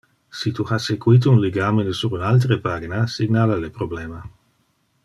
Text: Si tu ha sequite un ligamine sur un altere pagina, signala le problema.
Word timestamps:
Si 0.37 0.53
tu 0.59 0.63
ha 0.69 0.79
sequite 0.85 1.27
un 1.33 1.37
ligamine 1.43 1.93
sur 1.99 2.17
un 2.19 2.25
altere 2.31 2.59
pagina, 2.65 3.05
signala 3.19 3.61
le 3.67 3.73
problema. 3.79 4.25